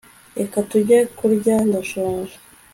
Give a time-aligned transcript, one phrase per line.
[0.37, 2.35] reka tujye kurya ndashonje